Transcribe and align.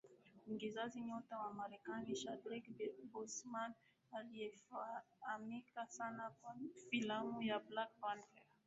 Mwigizaji 0.47 1.01
nyota 1.01 1.37
wa 1.37 1.53
Marekani 1.53 2.13
Chadwick 2.15 2.67
Boseman 3.11 3.73
aliyefahamika 4.11 5.87
sana 5.87 6.29
kwa 6.41 6.55
filamu 6.91 7.41
ya 7.43 7.59
Black 7.59 7.89
Panther 8.01 8.43